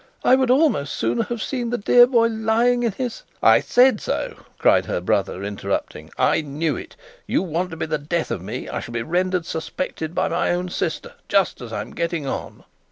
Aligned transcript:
I 0.23 0.33
would 0.33 0.49
almost 0.49 0.95
sooner 0.95 1.21
have 1.25 1.43
seen 1.43 1.69
the 1.69 1.77
dear 1.77 2.07
boy 2.07 2.25
lying 2.25 2.81
in 2.81 2.91
his" 2.91 3.21
"I 3.53 3.59
said 3.59 4.01
so!" 4.01 4.35
cried 4.57 4.87
her 4.87 4.99
brother, 4.99 5.43
interrupting. 5.43 6.09
"I 6.17 6.41
knew 6.41 6.75
it. 6.75 6.95
You 7.27 7.43
want 7.43 7.69
to 7.69 7.77
be 7.77 7.85
the 7.85 7.99
death 7.99 8.31
of 8.31 8.41
me. 8.41 8.67
I 8.67 8.79
shall 8.79 8.95
be 8.95 9.03
rendered 9.03 9.45
Suspected, 9.45 10.15
by 10.15 10.27
my 10.27 10.49
own 10.53 10.69
sister. 10.69 11.13
Just 11.29 11.61
as 11.61 11.71
I 11.71 11.81
am 11.81 11.91
getting 11.93 12.25
on!" 12.25 12.63